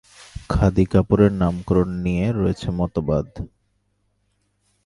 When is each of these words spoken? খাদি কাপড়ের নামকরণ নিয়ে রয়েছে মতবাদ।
খাদি 0.49 0.85
কাপড়ের 0.85 1.33
নামকরণ 1.33 1.89
নিয়ে 2.05 2.25
রয়েছে 2.31 2.67
মতবাদ। 2.79 3.27